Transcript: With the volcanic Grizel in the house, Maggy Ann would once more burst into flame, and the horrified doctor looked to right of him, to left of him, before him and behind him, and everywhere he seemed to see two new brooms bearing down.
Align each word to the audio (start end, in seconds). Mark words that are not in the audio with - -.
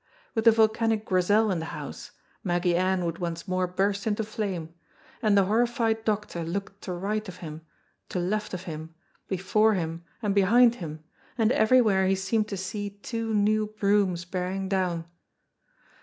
With 0.33 0.45
the 0.45 0.51
volcanic 0.51 1.05
Grizel 1.05 1.51
in 1.51 1.59
the 1.59 1.63
house, 1.77 2.09
Maggy 2.43 2.75
Ann 2.75 3.05
would 3.05 3.19
once 3.19 3.47
more 3.47 3.67
burst 3.67 4.07
into 4.07 4.23
flame, 4.23 4.73
and 5.21 5.37
the 5.37 5.43
horrified 5.43 6.03
doctor 6.05 6.43
looked 6.43 6.81
to 6.81 6.93
right 6.93 7.27
of 7.29 7.35
him, 7.37 7.61
to 8.09 8.17
left 8.17 8.55
of 8.55 8.63
him, 8.63 8.95
before 9.27 9.75
him 9.75 10.03
and 10.23 10.33
behind 10.33 10.73
him, 10.81 11.03
and 11.37 11.51
everywhere 11.51 12.07
he 12.07 12.15
seemed 12.15 12.47
to 12.47 12.57
see 12.57 12.89
two 13.03 13.31
new 13.31 13.67
brooms 13.67 14.25
bearing 14.25 14.67
down. 14.67 15.05